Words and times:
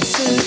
to 0.00 0.41